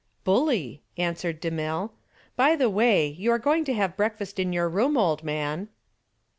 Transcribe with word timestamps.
"Bully," 0.23 0.81
answered 0.97 1.39
DeMille. 1.39 1.91
"By 2.35 2.55
the 2.55 2.71
way, 2.71 3.05
you 3.19 3.29
are 3.29 3.37
going 3.37 3.63
to 3.65 3.73
have 3.75 3.95
breakfast 3.95 4.39
in 4.39 4.51
your 4.51 4.67
room, 4.67 4.97
old 4.97 5.23
man." 5.23 5.69